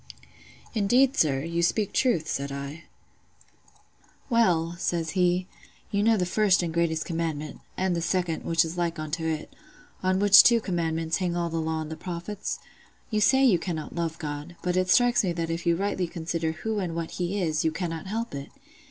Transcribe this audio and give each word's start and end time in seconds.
"'Indeed, 0.73 1.15
sir, 1.15 1.41
you 1.43 1.61
speak 1.61 1.93
truth,' 1.93 2.27
said 2.27 2.51
I. 2.51 2.85
"'Well,' 4.31 4.75
says 4.79 5.11
he, 5.11 5.45
'you 5.91 6.01
know 6.01 6.17
the 6.17 6.25
first 6.25 6.63
and 6.63 6.73
great 6.73 7.05
commandment—and 7.05 7.95
the 7.95 8.01
second, 8.01 8.43
which 8.43 8.65
is 8.65 8.79
like 8.79 8.97
unto 8.97 9.25
it—on 9.25 10.17
which 10.17 10.41
two 10.41 10.59
commandments 10.59 11.17
hang 11.17 11.35
all 11.37 11.51
the 11.51 11.61
law 11.61 11.81
and 11.81 11.91
the 11.91 11.95
prophets? 11.95 12.57
You 13.11 13.21
say 13.21 13.45
you 13.45 13.59
cannot 13.59 13.93
love 13.93 14.17
God; 14.17 14.55
but 14.63 14.75
it 14.75 14.89
strikes 14.89 15.23
me 15.23 15.33
that 15.33 15.51
if 15.51 15.67
you 15.67 15.75
rightly 15.75 16.07
consider 16.07 16.53
who 16.53 16.79
and 16.79 16.95
what 16.95 17.11
He 17.11 17.39
is, 17.39 17.63
you 17.63 17.71
cannot 17.71 18.07
help 18.07 18.33
it. 18.33 18.49